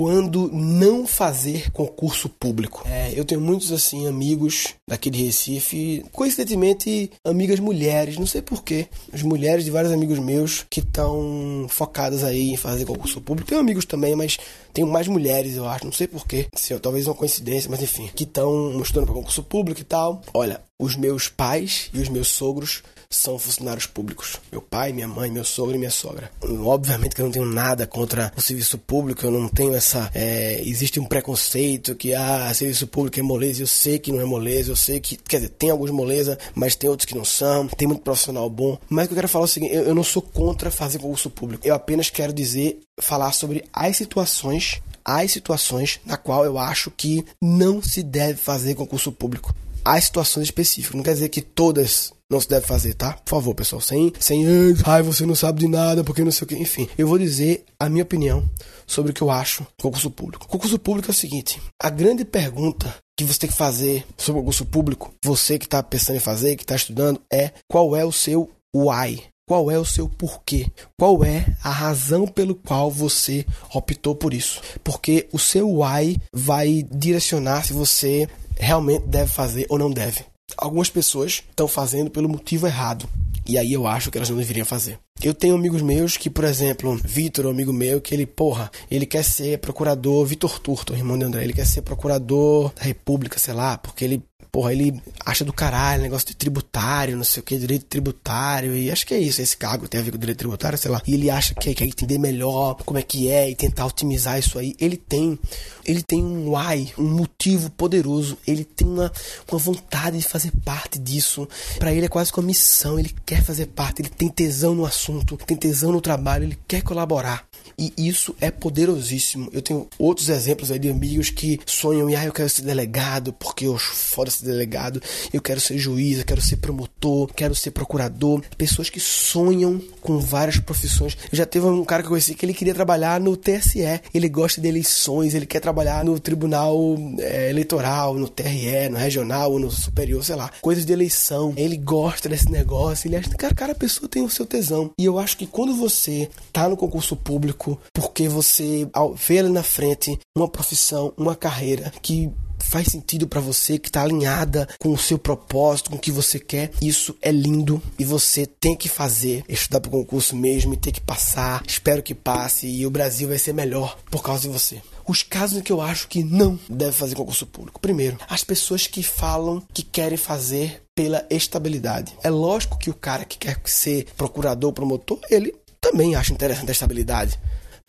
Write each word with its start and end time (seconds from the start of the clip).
quando 0.00 0.50
não 0.50 1.06
fazer 1.06 1.70
concurso 1.72 2.26
público. 2.26 2.82
É, 2.88 3.12
eu 3.14 3.22
tenho 3.22 3.38
muitos 3.38 3.70
assim 3.70 4.06
amigos 4.06 4.68
daqui 4.88 5.10
de 5.10 5.22
Recife, 5.22 6.02
coincidentemente 6.10 7.10
amigas 7.22 7.60
mulheres, 7.60 8.16
não 8.16 8.24
sei 8.24 8.40
porquê, 8.40 8.86
as 9.12 9.22
mulheres 9.22 9.62
de 9.62 9.70
vários 9.70 9.92
amigos 9.92 10.18
meus 10.18 10.64
que 10.70 10.80
estão 10.80 11.66
focadas 11.68 12.24
aí 12.24 12.50
em 12.50 12.56
fazer 12.56 12.86
concurso 12.86 13.20
público. 13.20 13.50
Tenho 13.50 13.60
amigos 13.60 13.84
também, 13.84 14.16
mas 14.16 14.38
tenho 14.72 14.86
mais 14.86 15.06
mulheres, 15.06 15.56
eu 15.56 15.68
acho, 15.68 15.84
não 15.84 15.92
sei 15.92 16.06
porquê, 16.06 16.46
se 16.56 16.78
talvez 16.78 17.06
uma 17.06 17.14
coincidência, 17.14 17.70
mas 17.70 17.82
enfim, 17.82 18.08
que 18.14 18.24
estão 18.24 18.80
estudando 18.80 19.04
para 19.04 19.16
concurso 19.16 19.42
público 19.42 19.82
e 19.82 19.84
tal. 19.84 20.22
Olha, 20.32 20.62
os 20.80 20.96
meus 20.96 21.28
pais 21.28 21.90
e 21.92 22.00
os 22.00 22.08
meus 22.08 22.28
sogros 22.28 22.82
são 23.12 23.38
funcionários 23.38 23.86
públicos. 23.86 24.36
Meu 24.52 24.62
pai, 24.62 24.92
minha 24.92 25.08
mãe, 25.08 25.30
meu 25.30 25.44
sogro 25.44 25.74
e 25.74 25.78
minha 25.78 25.90
sogra. 25.90 26.30
Obviamente 26.64 27.14
que 27.14 27.20
eu 27.20 27.26
não 27.26 27.32
tenho 27.32 27.44
nada 27.44 27.84
contra 27.86 28.32
o 28.36 28.40
serviço 28.40 28.78
público, 28.78 29.26
eu 29.26 29.32
não 29.32 29.48
tenho 29.48 29.74
essa. 29.74 30.08
É, 30.14 30.62
existe 30.64 31.00
um 31.00 31.04
preconceito 31.04 31.96
que, 31.96 32.14
ah, 32.14 32.52
serviço 32.54 32.86
público 32.86 33.18
é 33.18 33.22
moleza. 33.22 33.62
Eu 33.62 33.66
sei 33.66 33.98
que 33.98 34.12
não 34.12 34.20
é 34.20 34.24
moleza, 34.24 34.70
eu 34.70 34.76
sei 34.76 35.00
que. 35.00 35.16
Quer 35.16 35.38
dizer, 35.38 35.50
tem 35.50 35.70
alguns 35.70 35.90
moleza, 35.90 36.38
mas 36.54 36.76
tem 36.76 36.88
outros 36.88 37.04
que 37.04 37.16
não 37.16 37.24
são. 37.24 37.66
Tem 37.66 37.88
muito 37.88 38.02
profissional 38.02 38.48
bom. 38.48 38.78
Mas 38.88 39.06
o 39.06 39.08
que 39.08 39.14
eu 39.14 39.16
quero 39.16 39.28
falar 39.28 39.44
é 39.44 39.46
o 39.46 39.48
seguinte: 39.48 39.74
eu, 39.74 39.82
eu 39.82 39.94
não 39.94 40.04
sou 40.04 40.22
contra 40.22 40.70
fazer 40.70 40.98
concurso 40.98 41.28
público. 41.28 41.66
Eu 41.66 41.74
apenas 41.74 42.10
quero 42.10 42.32
dizer, 42.32 42.78
falar 43.00 43.32
sobre 43.32 43.64
as 43.72 43.96
situações 43.96 44.80
as 45.02 45.32
situações 45.32 45.98
na 46.04 46.16
qual 46.16 46.44
eu 46.44 46.58
acho 46.58 46.90
que 46.90 47.24
não 47.42 47.82
se 47.82 48.02
deve 48.02 48.34
fazer 48.34 48.74
concurso 48.74 49.10
público. 49.10 49.54
Há 49.84 50.00
situações 50.00 50.44
específicas. 50.44 50.96
Não 50.96 51.02
quer 51.02 51.14
dizer 51.14 51.28
que 51.28 51.40
todas 51.40 52.12
não 52.30 52.40
se 52.40 52.48
deve 52.48 52.66
fazer, 52.66 52.94
tá? 52.94 53.14
Por 53.24 53.30
favor, 53.30 53.54
pessoal, 53.54 53.80
sem, 53.80 54.12
sem, 54.20 54.44
ai, 54.84 55.02
você 55.02 55.26
não 55.26 55.34
sabe 55.34 55.60
de 55.60 55.68
nada, 55.68 56.04
porque 56.04 56.22
não 56.22 56.30
sei 56.30 56.44
o 56.44 56.48
que. 56.48 56.54
Enfim, 56.54 56.88
eu 56.96 57.08
vou 57.08 57.18
dizer 57.18 57.64
a 57.78 57.88
minha 57.88 58.04
opinião 58.04 58.48
sobre 58.86 59.10
o 59.10 59.14
que 59.14 59.22
eu 59.22 59.30
acho 59.30 59.62
do 59.62 59.82
concurso 59.82 60.10
público. 60.10 60.44
O 60.44 60.48
concurso 60.48 60.78
público 60.78 61.10
é 61.10 61.12
o 61.12 61.14
seguinte: 61.14 61.60
a 61.82 61.90
grande 61.90 62.24
pergunta 62.24 62.94
que 63.18 63.24
você 63.24 63.40
tem 63.40 63.50
que 63.50 63.56
fazer 63.56 64.06
sobre 64.16 64.40
o 64.40 64.42
concurso 64.42 64.64
público, 64.64 65.12
você 65.24 65.58
que 65.58 65.64
está 65.64 65.82
pensando 65.82 66.16
em 66.16 66.20
fazer, 66.20 66.56
que 66.56 66.62
está 66.62 66.76
estudando, 66.76 67.20
é 67.32 67.50
qual 67.68 67.96
é 67.96 68.04
o 68.04 68.12
seu 68.12 68.48
why? 68.74 69.24
Qual 69.48 69.68
é 69.68 69.76
o 69.76 69.84
seu 69.84 70.08
porquê? 70.08 70.68
Qual 70.96 71.24
é 71.24 71.44
a 71.64 71.70
razão 71.70 72.24
pelo 72.24 72.54
qual 72.54 72.88
você 72.88 73.44
optou 73.74 74.14
por 74.14 74.32
isso? 74.32 74.62
Porque 74.84 75.28
o 75.32 75.40
seu 75.40 75.68
why 75.80 76.16
vai 76.32 76.86
direcionar 76.88 77.66
se 77.66 77.72
você 77.72 78.28
realmente 78.58 79.06
deve 79.06 79.30
fazer 79.30 79.66
ou 79.68 79.78
não 79.78 79.90
deve 79.90 80.24
algumas 80.56 80.90
pessoas 80.90 81.42
estão 81.48 81.68
fazendo 81.68 82.10
pelo 82.10 82.28
motivo 82.28 82.66
errado. 82.66 83.08
E 83.46 83.58
aí 83.58 83.72
eu 83.72 83.86
acho 83.86 84.10
que 84.10 84.18
elas 84.18 84.30
não 84.30 84.36
deveriam 84.36 84.66
fazer. 84.66 84.98
Eu 85.22 85.34
tenho 85.34 85.54
amigos 85.54 85.82
meus 85.82 86.16
que, 86.16 86.30
por 86.30 86.44
exemplo, 86.44 86.98
Vitor, 87.04 87.46
um 87.46 87.50
amigo 87.50 87.72
meu, 87.72 88.00
que 88.00 88.14
ele, 88.14 88.26
porra, 88.26 88.70
ele 88.90 89.04
quer 89.04 89.24
ser 89.24 89.58
procurador, 89.58 90.24
Vitor 90.24 90.58
Turto, 90.58 90.94
irmão 90.94 91.18
de 91.18 91.24
André, 91.24 91.44
ele 91.44 91.52
quer 91.52 91.66
ser 91.66 91.82
procurador 91.82 92.72
da 92.74 92.82
República, 92.82 93.38
sei 93.38 93.54
lá, 93.54 93.76
porque 93.76 94.04
ele 94.04 94.22
porra, 94.50 94.72
ele 94.72 95.00
acha 95.24 95.44
do 95.44 95.52
caralho, 95.52 96.02
negócio 96.02 96.28
de 96.28 96.34
tributário, 96.34 97.16
não 97.16 97.24
sei 97.24 97.40
o 97.40 97.44
que, 97.44 97.58
direito 97.58 97.84
tributário, 97.86 98.76
e 98.76 98.90
acho 98.90 99.06
que 99.06 99.14
é 99.14 99.18
isso, 99.18 99.40
esse 99.40 99.56
cargo 99.56 99.88
tem 99.88 100.00
a 100.00 100.04
ver 100.04 100.10
com 100.10 100.18
direito 100.18 100.38
tributário, 100.38 100.78
sei 100.78 100.90
lá. 100.90 101.00
E 101.06 101.14
ele 101.14 101.30
acha 101.30 101.54
que 101.54 101.74
quer 101.74 101.84
entender 101.84 102.18
melhor 102.18 102.74
como 102.84 102.98
é 102.98 103.02
que 103.02 103.28
é 103.28 103.50
e 103.50 103.54
tentar 103.54 103.86
otimizar 103.86 104.38
isso 104.38 104.58
aí. 104.58 104.74
Ele 104.78 104.96
tem, 104.96 105.38
ele 105.84 106.02
tem 106.02 106.22
um 106.22 106.56
why, 106.56 106.92
um 106.98 107.08
motivo 107.08 107.70
poderoso, 107.70 108.36
ele 108.46 108.64
tem 108.64 108.86
uma, 108.86 109.12
uma 109.50 109.58
vontade 109.58 110.18
de 110.18 110.24
fazer 110.24 110.52
parte 110.64 110.98
disso. 110.98 111.48
Para 111.78 111.92
ele 111.92 112.06
é 112.06 112.08
quase 112.08 112.32
uma 112.36 112.42
missão, 112.42 112.98
ele 112.98 113.14
quer 113.24 113.42
fazer 113.42 113.66
parte, 113.66 114.02
ele 114.02 114.08
tem 114.08 114.28
tesão 114.28 114.74
no 114.74 114.84
assunto, 114.84 115.36
tem 115.36 115.56
tesão 115.56 115.92
no 115.92 116.00
trabalho, 116.00 116.44
ele 116.44 116.58
quer 116.66 116.82
colaborar. 116.82 117.49
E 117.78 117.92
isso 117.96 118.34
é 118.40 118.50
poderosíssimo. 118.50 119.48
Eu 119.52 119.62
tenho 119.62 119.88
outros 119.98 120.28
exemplos 120.28 120.70
aí 120.70 120.78
de 120.78 120.88
amigos 120.88 121.30
que 121.30 121.60
sonham 121.66 122.08
e 122.08 122.16
ah, 122.16 122.24
eu 122.24 122.32
quero 122.32 122.48
ser 122.48 122.62
delegado, 122.62 123.32
porque 123.32 123.66
eu 123.66 123.78
foda 123.78 124.30
ser 124.30 124.44
delegado, 124.44 125.02
eu 125.32 125.40
quero 125.40 125.60
ser 125.60 125.78
juiz, 125.78 126.18
eu 126.18 126.24
quero 126.24 126.40
ser 126.40 126.56
promotor, 126.56 127.32
quero 127.34 127.54
ser 127.54 127.70
procurador. 127.70 128.42
Pessoas 128.56 128.90
que 128.90 129.00
sonham 129.00 129.80
com 130.00 130.18
várias 130.18 130.58
profissões. 130.58 131.16
Eu 131.30 131.36
já 131.36 131.46
teve 131.46 131.66
um 131.66 131.84
cara 131.84 132.02
que 132.02 132.06
eu 132.06 132.10
conheci 132.10 132.34
que 132.34 132.44
ele 132.44 132.54
queria 132.54 132.74
trabalhar 132.74 133.20
no 133.20 133.36
TSE, 133.36 134.00
ele 134.12 134.28
gosta 134.28 134.60
de 134.60 134.68
eleições, 134.68 135.34
ele 135.34 135.46
quer 135.46 135.60
trabalhar 135.60 136.04
no 136.04 136.18
Tribunal 136.18 136.96
é, 137.18 137.50
Eleitoral, 137.50 138.14
no 138.14 138.28
TRE, 138.28 138.88
no 138.90 138.98
Regional, 138.98 139.58
no 139.58 139.70
Superior, 139.70 140.24
sei 140.24 140.36
lá, 140.36 140.50
coisas 140.60 140.84
de 140.84 140.92
eleição. 140.92 141.52
Ele 141.56 141.76
gosta 141.76 142.28
desse 142.28 142.50
negócio, 142.50 143.08
ele 143.08 143.16
acha 143.16 143.28
que 143.28 143.36
cara, 143.36 143.54
cara, 143.54 143.72
a 143.72 143.74
pessoa 143.74 144.08
tem 144.08 144.22
o 144.22 144.30
seu 144.30 144.46
tesão. 144.46 144.90
E 144.98 145.04
eu 145.04 145.18
acho 145.18 145.36
que 145.36 145.46
quando 145.46 145.74
você 145.74 146.28
tá 146.52 146.68
no 146.68 146.76
concurso 146.76 147.16
público, 147.16 147.69
porque 147.92 148.28
você 148.28 148.88
vê 149.16 149.38
ali 149.38 149.50
na 149.50 149.62
frente 149.62 150.18
uma 150.36 150.48
profissão, 150.48 151.12
uma 151.16 151.34
carreira 151.36 151.92
que 152.02 152.30
faz 152.62 152.88
sentido 152.88 153.26
para 153.26 153.40
você, 153.40 153.78
que 153.78 153.88
está 153.88 154.02
alinhada 154.02 154.68
com 154.78 154.90
o 154.90 154.98
seu 154.98 155.18
propósito, 155.18 155.90
com 155.90 155.96
o 155.96 156.00
que 156.00 156.12
você 156.12 156.38
quer. 156.38 156.70
Isso 156.80 157.16
é 157.20 157.32
lindo 157.32 157.82
e 157.98 158.04
você 158.04 158.46
tem 158.46 158.76
que 158.76 158.88
fazer, 158.88 159.44
estudar 159.48 159.80
para 159.80 159.90
concurso 159.90 160.36
mesmo 160.36 160.74
e 160.74 160.76
ter 160.76 160.92
que 160.92 161.00
passar. 161.00 161.62
Espero 161.66 162.02
que 162.02 162.14
passe 162.14 162.66
e 162.66 162.86
o 162.86 162.90
Brasil 162.90 163.28
vai 163.28 163.38
ser 163.38 163.52
melhor 163.52 163.98
por 164.10 164.22
causa 164.22 164.42
de 164.42 164.48
você. 164.48 164.80
Os 165.06 165.22
casos 165.22 165.58
em 165.58 165.62
que 165.62 165.72
eu 165.72 165.80
acho 165.80 166.06
que 166.06 166.22
não 166.22 166.58
deve 166.68 166.92
fazer 166.92 167.16
concurso 167.16 167.46
público. 167.46 167.80
Primeiro, 167.80 168.18
as 168.28 168.44
pessoas 168.44 168.86
que 168.86 169.02
falam 169.02 169.62
que 169.72 169.82
querem 169.82 170.16
fazer 170.16 170.82
pela 170.94 171.26
estabilidade. 171.30 172.14
É 172.22 172.30
lógico 172.30 172.78
que 172.78 172.90
o 172.90 172.94
cara 172.94 173.24
que 173.24 173.38
quer 173.38 173.58
ser 173.64 174.06
procurador, 174.16 174.72
promotor, 174.72 175.18
ele 175.30 175.54
também 175.80 176.14
acha 176.14 176.32
interessante 176.32 176.68
a 176.68 176.72
estabilidade. 176.72 177.38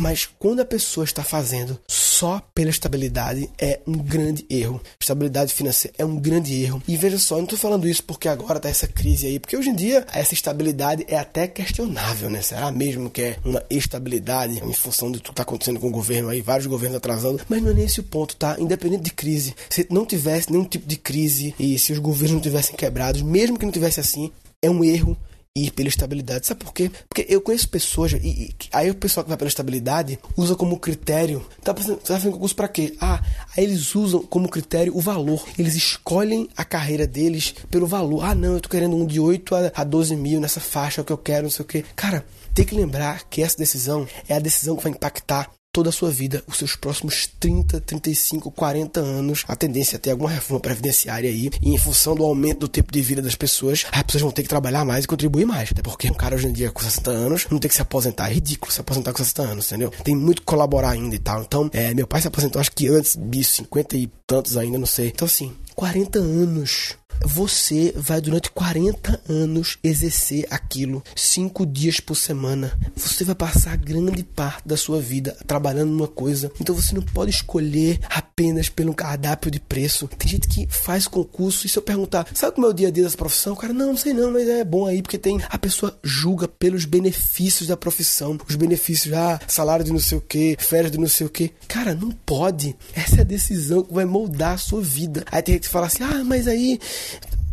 Mas 0.01 0.27
quando 0.39 0.61
a 0.61 0.65
pessoa 0.65 1.03
está 1.03 1.23
fazendo 1.23 1.79
só 1.87 2.41
pela 2.55 2.71
estabilidade, 2.71 3.47
é 3.55 3.79
um 3.85 3.91
grande 3.91 4.43
erro. 4.49 4.81
Estabilidade 4.99 5.53
financeira 5.53 5.93
é 5.95 6.03
um 6.03 6.17
grande 6.17 6.59
erro. 6.59 6.81
E 6.87 6.97
veja 6.97 7.19
só, 7.19 7.35
eu 7.35 7.37
não 7.37 7.43
estou 7.43 7.59
falando 7.59 7.87
isso 7.87 8.03
porque 8.03 8.27
agora 8.27 8.57
está 8.57 8.67
essa 8.67 8.87
crise 8.87 9.27
aí, 9.27 9.39
porque 9.39 9.55
hoje 9.55 9.69
em 9.69 9.75
dia 9.75 10.03
essa 10.11 10.33
estabilidade 10.33 11.05
é 11.07 11.19
até 11.19 11.47
questionável, 11.47 12.31
né? 12.31 12.41
Será 12.41 12.71
mesmo 12.71 13.11
que 13.11 13.21
é 13.21 13.37
uma 13.45 13.61
estabilidade 13.69 14.59
em 14.65 14.73
função 14.73 15.11
de 15.11 15.19
tudo 15.19 15.25
que 15.25 15.31
está 15.33 15.43
acontecendo 15.43 15.79
com 15.79 15.89
o 15.89 15.91
governo 15.91 16.29
aí, 16.29 16.41
vários 16.41 16.65
governos 16.65 16.97
atrasando? 16.97 17.39
Mas 17.47 17.61
não 17.61 17.69
é 17.69 17.73
nesse 17.75 17.99
o 17.99 18.03
ponto, 18.03 18.35
tá? 18.35 18.55
Independente 18.57 19.03
de 19.03 19.11
crise, 19.11 19.53
se 19.69 19.85
não 19.91 20.03
tivesse 20.03 20.51
nenhum 20.51 20.65
tipo 20.65 20.87
de 20.87 20.97
crise 20.97 21.53
e 21.59 21.77
se 21.77 21.93
os 21.93 21.99
governos 21.99 22.33
não 22.33 22.41
tivessem 22.41 22.75
quebrados, 22.75 23.21
mesmo 23.21 23.59
que 23.59 23.65
não 23.65 23.71
tivesse 23.71 23.99
assim, 23.99 24.31
é 24.63 24.69
um 24.69 24.83
erro 24.83 25.15
ir 25.55 25.71
pela 25.71 25.89
estabilidade. 25.89 26.47
Sabe 26.47 26.63
por 26.63 26.73
quê? 26.73 26.89
Porque 27.09 27.25
eu 27.29 27.41
conheço 27.41 27.67
pessoas, 27.67 28.13
e, 28.13 28.17
e 28.17 28.55
aí 28.71 28.89
o 28.89 28.95
pessoal 28.95 29.23
que 29.23 29.29
vai 29.29 29.37
pela 29.37 29.49
estabilidade 29.49 30.17
usa 30.37 30.55
como 30.55 30.79
critério. 30.79 31.45
Tá, 31.61 31.73
tá 31.73 31.83
fazendo 32.03 32.33
concurso 32.33 32.55
pra 32.55 32.67
quê? 32.67 32.95
Ah, 33.01 33.21
aí 33.55 33.63
eles 33.65 33.93
usam 33.93 34.21
como 34.23 34.49
critério 34.49 34.95
o 34.95 35.01
valor. 35.01 35.45
Eles 35.57 35.75
escolhem 35.75 36.47
a 36.55 36.63
carreira 36.63 37.05
deles 37.05 37.53
pelo 37.69 37.85
valor. 37.85 38.23
Ah, 38.23 38.33
não, 38.33 38.53
eu 38.53 38.61
tô 38.61 38.69
querendo 38.69 38.95
um 38.95 39.05
de 39.05 39.19
8 39.19 39.55
a, 39.55 39.71
a 39.75 39.83
12 39.83 40.15
mil 40.15 40.39
nessa 40.39 40.59
faixa, 40.59 41.01
é 41.01 41.03
o 41.03 41.05
que 41.05 41.13
eu 41.13 41.17
quero, 41.17 41.43
não 41.43 41.51
sei 41.51 41.63
o 41.63 41.67
quê. 41.67 41.83
Cara, 41.95 42.25
tem 42.53 42.65
que 42.65 42.75
lembrar 42.75 43.23
que 43.29 43.43
essa 43.43 43.57
decisão 43.57 44.07
é 44.27 44.35
a 44.35 44.39
decisão 44.39 44.75
que 44.75 44.83
vai 44.83 44.91
impactar 44.91 45.49
toda 45.71 45.89
a 45.89 45.93
sua 45.93 46.11
vida, 46.11 46.43
os 46.47 46.57
seus 46.57 46.75
próximos 46.75 47.27
30, 47.39 47.79
35, 47.81 48.51
40 48.51 48.99
anos, 48.99 49.45
a 49.47 49.55
tendência 49.55 49.95
é 49.95 49.99
ter 49.99 50.11
alguma 50.11 50.29
reforma 50.29 50.59
previdenciária 50.59 51.29
aí, 51.29 51.49
e 51.61 51.73
em 51.73 51.77
função 51.77 52.13
do 52.13 52.23
aumento 52.23 52.59
do 52.59 52.67
tempo 52.67 52.91
de 52.91 53.01
vida 53.01 53.21
das 53.21 53.35
pessoas, 53.35 53.85
as 53.91 54.03
pessoas 54.03 54.21
vão 54.21 54.31
ter 54.31 54.43
que 54.43 54.49
trabalhar 54.49 54.83
mais 54.83 55.05
e 55.05 55.07
contribuir 55.07 55.45
mais. 55.45 55.69
Até 55.71 55.81
porque 55.81 56.09
um 56.09 56.13
cara 56.13 56.35
hoje 56.35 56.47
em 56.47 56.51
dia 56.51 56.71
com 56.71 56.81
60 56.81 57.09
anos 57.09 57.47
não 57.49 57.57
tem 57.57 57.69
que 57.69 57.75
se 57.75 57.81
aposentar. 57.81 58.29
É 58.29 58.33
ridículo 58.33 58.71
se 58.71 58.81
aposentar 58.81 59.13
com 59.13 59.23
60 59.23 59.41
anos, 59.43 59.67
entendeu? 59.67 59.91
Tem 60.03 60.15
muito 60.15 60.41
que 60.41 60.45
colaborar 60.45 60.91
ainda 60.91 61.15
e 61.15 61.19
tal. 61.19 61.41
Então, 61.41 61.69
é, 61.73 61.93
meu 61.93 62.05
pai 62.05 62.21
se 62.21 62.27
aposentou 62.27 62.59
acho 62.59 62.71
que 62.71 62.87
antes 62.87 63.17
disso, 63.17 63.55
50 63.57 63.97
e 63.97 64.11
tantos 64.27 64.57
ainda, 64.57 64.77
não 64.77 64.85
sei. 64.85 65.07
Então, 65.07 65.25
assim, 65.25 65.53
40 65.75 66.19
anos 66.19 66.97
você 67.23 67.93
vai 67.95 68.19
durante 68.19 68.49
40 68.51 69.21
anos 69.29 69.77
exercer 69.83 70.47
aquilo, 70.49 71.03
cinco 71.15 71.65
dias 71.65 71.99
por 71.99 72.15
semana. 72.15 72.77
Você 72.95 73.23
vai 73.23 73.35
passar 73.35 73.77
grande 73.77 74.23
parte 74.23 74.67
da 74.67 74.75
sua 74.75 74.99
vida 74.99 75.37
trabalhando 75.45 75.60
numa 75.85 76.07
coisa. 76.07 76.51
Então 76.59 76.75
você 76.75 76.95
não 76.95 77.01
pode 77.01 77.31
escolher 77.31 77.99
apenas 78.09 78.69
pelo 78.69 78.93
cardápio 78.93 79.51
de 79.51 79.59
preço. 79.59 80.07
Tem 80.07 80.29
gente 80.29 80.47
que 80.47 80.67
faz 80.67 81.07
concurso 81.07 81.65
e 81.65 81.69
se 81.69 81.77
eu 81.77 81.83
perguntar, 81.83 82.27
sabe 82.33 82.55
como 82.55 82.67
é 82.67 82.69
o 82.69 82.73
dia 82.73 82.87
a 82.87 82.91
dia 82.91 83.03
dessa 83.03 83.17
profissão? 83.17 83.53
O 83.53 83.55
cara, 83.55 83.73
não, 83.73 83.87
não 83.87 83.97
sei 83.97 84.13
não, 84.13 84.31
mas 84.31 84.47
é 84.47 84.63
bom 84.63 84.85
aí 84.85 85.01
porque 85.01 85.17
tem. 85.17 85.39
A 85.49 85.57
pessoa 85.57 85.97
julga 86.03 86.47
pelos 86.47 86.85
benefícios 86.85 87.67
da 87.67 87.77
profissão, 87.77 88.37
os 88.47 88.55
benefícios, 88.55 89.13
ah, 89.13 89.39
salário 89.47 89.85
de 89.85 89.91
não 89.91 89.99
sei 89.99 90.17
o 90.17 90.21
que, 90.21 90.57
férias 90.59 90.91
de 90.91 90.97
não 90.97 91.07
sei 91.07 91.27
o 91.27 91.29
que. 91.29 91.51
Cara, 91.67 91.93
não 91.93 92.11
pode. 92.11 92.75
Essa 92.95 93.17
é 93.17 93.21
a 93.21 93.25
decisão 93.25 93.83
que 93.83 93.93
vai 93.93 94.05
moldar 94.05 94.53
a 94.53 94.57
sua 94.57 94.81
vida. 94.81 95.23
Aí 95.31 95.41
tem 95.41 95.55
gente 95.55 95.63
que 95.63 95.69
fala 95.69 95.87
assim, 95.87 96.03
ah, 96.03 96.23
mas 96.23 96.47
aí 96.47 96.79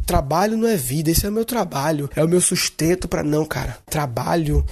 trabalho 0.09 0.57
não 0.57 0.67
é 0.67 0.75
vida, 0.75 1.11
esse 1.11 1.27
é 1.27 1.29
o 1.29 1.33
meu 1.33 1.45
trabalho, 1.45 2.09
é 2.17 2.25
o 2.25 2.29
meu 2.29 2.41
sustento 2.41 3.07
para 3.07 3.23
não, 3.23 3.45
cara. 3.45 3.77
Trabalho 3.85 4.65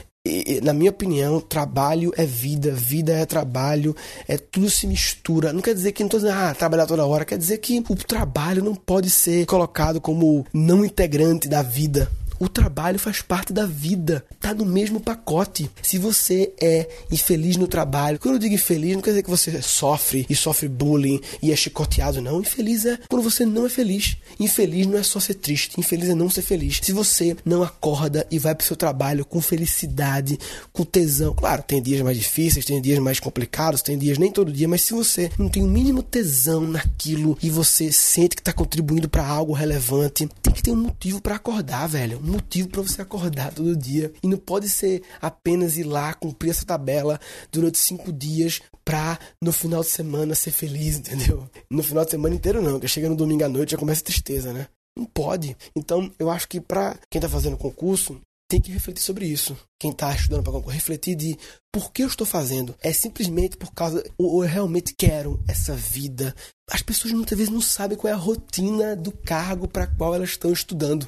na 0.63 0.73
minha 0.73 0.91
opinião, 0.91 1.41
trabalho 1.41 2.13
é 2.17 2.25
vida, 2.25 2.73
vida 2.73 3.13
é 3.13 3.25
trabalho, 3.27 3.95
é 4.27 4.37
tudo 4.37 4.71
se 4.71 4.87
mistura. 4.87 5.53
Não 5.53 5.61
quer 5.61 5.75
dizer 5.75 5.93
que 5.93 6.03
não 6.03 6.09
tô 6.09 6.19
dizendo, 6.19 6.37
ah, 6.39 6.55
trabalhar 6.55 6.87
toda 6.87 7.07
hora, 7.07 7.25
quer 7.25 7.39
dizer 7.39 7.59
que 7.59 7.83
o 7.89 7.97
trabalho 7.97 8.63
não 8.63 8.75
pode 8.75 9.11
ser 9.11 9.47
colocado 9.47 10.01
como 10.01 10.47
não 10.53 10.85
integrante 10.85 11.49
da 11.49 11.63
vida. 11.63 12.11
O 12.39 12.49
trabalho 12.49 12.99
faz 12.99 13.23
parte 13.23 13.53
da 13.53 13.65
vida, 13.65 14.25
tá 14.39 14.53
no 14.53 14.67
mesmo 14.67 15.01
pacote. 15.01 15.71
Se 15.83 15.97
você 15.97 16.53
é 16.61 16.87
infeliz 17.11 17.57
no 17.57 17.67
trabalho, 17.67 18.19
quando 18.19 18.35
eu 18.35 18.39
digo 18.39 18.55
infeliz, 18.55 18.95
não 18.95 19.01
quer 19.01 19.11
dizer 19.11 19.23
que 19.23 19.31
você 19.31 19.63
sofre 19.63 20.27
e 20.29 20.37
sofre 20.37 20.69
bullying 20.69 21.21
e 21.43 21.51
é 21.51 21.57
chicoteado, 21.57 22.21
não. 22.21 22.41
Infeliz 22.41 22.85
é 22.85 22.99
quando 23.09 23.23
você 23.23 23.47
não 23.47 23.65
é 23.65 23.69
feliz. 23.71 24.19
Infeliz 24.39 24.87
não 24.87 24.99
é 24.99 25.03
só 25.03 25.19
ser 25.19 25.35
triste, 25.35 25.81
infeliz 25.81 26.11
é 26.11 26.15
não 26.15 26.29
ser 26.29 26.43
feliz. 26.43 26.81
Se 26.83 26.93
você 26.93 27.37
não 27.45 27.63
acorda 27.63 28.27
e 28.31 28.39
vai 28.39 28.55
pro 28.55 28.67
seu 28.67 28.77
trabalho 28.77 29.25
com 29.25 29.41
felicidade, 29.41 30.39
com 30.73 30.85
tesão, 30.85 31.35
claro, 31.35 31.63
tem 31.63 31.81
dias 31.81 32.03
mais 32.03 32.19
difíceis, 32.19 32.67
tem 32.67 32.83
dias 32.83 32.99
mais 32.99 33.19
complicados, 33.19 33.81
tem 33.81 33.97
dias 33.97 34.19
nem 34.19 34.31
todo 34.31 34.53
dia, 34.53 34.69
mas 34.69 34.83
se 34.83 34.93
você 34.93 35.31
não 35.39 35.49
tem 35.49 35.63
o 35.63 35.69
mínimo 35.69 36.03
tesão 36.03 36.61
naquilo 36.61 37.39
e 37.43 37.49
você 37.49 37.91
sente 37.91 38.37
que 38.37 38.43
tá 38.43 38.53
contribuindo 38.53 39.09
para 39.09 39.27
algo 39.27 39.55
relevante, 39.55 40.29
tem 40.43 40.53
que 40.53 40.63
ter 40.63 40.71
um 40.71 40.77
motivo 40.77 41.21
para 41.21 41.37
acordar, 41.37 41.87
velho 41.87 42.26
motivo 42.27 42.69
para 42.69 42.83
você 42.83 43.03
acordar 43.03 43.53
todo 43.53 43.77
dia. 43.77 44.13
E 44.23 44.29
não 44.29 44.39
pode 44.39 44.69
ser 44.69 45.03
apenas 45.21 45.77
ir 45.77 45.85
lá, 45.85 46.15
cumprir 46.15 46.51
essa 46.51 46.65
tabela 46.65 47.21
durante 47.51 47.79
cinco 47.79 48.13
dias 48.13 48.61
pra 48.85 49.19
no 49.43 49.53
final 49.53 49.83
de 49.83 49.89
semana 49.89 50.35
ser 50.35 50.51
feliz, 50.51 50.97
entendeu? 50.99 51.49
No 51.71 51.83
final 51.83 52.05
de 52.05 52.11
semana 52.11 52.35
inteiro 52.35 52.63
não, 52.63 52.73
porque 52.73 52.89
chega 52.89 53.09
no 53.09 53.17
domingo 53.17 53.45
à 53.45 53.49
noite 53.49 53.73
já 53.73 53.79
começa 53.79 54.01
a 54.01 54.05
tristeza, 54.05 54.53
né? 54.53 54.69
Não 54.97 55.05
pode. 55.05 55.57
Então, 55.77 56.11
eu 56.19 56.31
acho 56.31 56.49
que 56.49 56.61
para 56.61 56.97
quem 57.11 57.21
tá 57.21 57.29
fazendo 57.29 57.57
concurso, 57.57 58.19
tem 58.49 58.61
que 58.61 58.71
refletir 58.71 59.03
sobre 59.03 59.27
isso. 59.27 59.57
Quem 59.79 59.91
está 59.91 60.15
estudando 60.15 60.43
para 60.43 60.53
concurso, 60.53 60.75
refletir 60.75 61.15
de 61.15 61.37
por 61.73 61.93
que 61.93 62.03
eu 62.03 62.07
estou 62.07 62.27
fazendo. 62.27 62.75
É 62.81 62.93
simplesmente 62.93 63.57
por 63.57 63.73
causa, 63.73 64.03
ou 64.17 64.45
eu 64.45 64.49
realmente 64.49 64.95
quero 64.97 65.43
essa 65.49 65.75
vida. 65.75 66.35
As 66.71 66.81
pessoas 66.81 67.13
muitas 67.13 67.37
vezes 67.37 67.53
não 67.53 67.61
sabem 67.61 67.99
qual 67.99 68.11
é 68.11 68.15
a 68.15 68.19
rotina 68.19 68.97
do 68.97 69.13
cargo 69.13 69.69
para 69.69 69.87
qual 69.87 70.15
elas 70.15 70.31
estão 70.31 70.53
estudando. 70.53 71.07